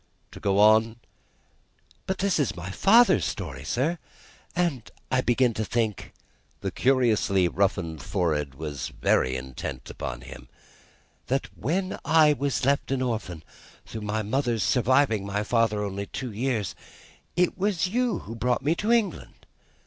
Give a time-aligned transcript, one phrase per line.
[0.31, 0.95] To go on"
[2.07, 3.99] "But this is my father's story, sir;
[4.55, 6.11] and I begin to think"
[6.61, 10.49] the curiously roughened forehead was very intent upon him
[11.27, 13.43] "that when I was left an orphan
[13.85, 16.73] through my mother's surviving my father only two years,
[17.35, 19.45] it was you who brought me to England.